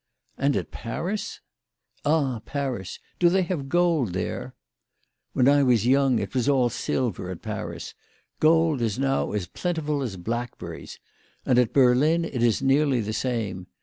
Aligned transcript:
"And 0.39 0.55
at 0.55 0.71
Paris?"" 0.71 1.41
Ah, 2.05 2.41
Paris! 2.43 2.97
Do 3.19 3.29
they 3.29 3.43
have 3.43 3.69
gold 3.69 4.13
there?"" 4.13 4.55
When 5.33 5.47
I 5.47 5.61
was 5.61 5.85
young 5.85 6.17
it 6.17 6.33
was 6.33 6.49
all 6.49 6.69
silver 6.69 7.29
at 7.29 7.43
Paris. 7.43 7.93
Gold 8.39 8.81
is 8.81 8.97
now 8.97 9.31
as 9.33 9.45
plentiful 9.45 10.01
as 10.01 10.17
blackberries. 10.17 10.97
And 11.45 11.59
at 11.59 11.71
Berlin 11.71 12.25
it 12.25 12.41
is 12.41 12.63
nearly 12.63 12.99
the 12.99 13.13
same. 13.13 13.67